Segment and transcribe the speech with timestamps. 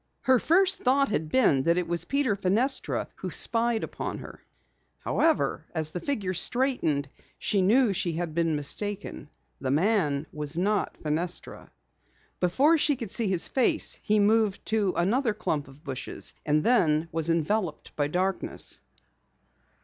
[0.21, 4.41] Her first thought had been that it was Peter Fenestra who spied upon her.
[5.01, 9.29] However, as the figure straightened she knew she had been mistaken.
[9.59, 11.69] The man was not Fenestra.
[12.39, 17.07] Before she could see his face, he moved to another clump of bushes, and then
[17.11, 18.81] was enveloped by darkness.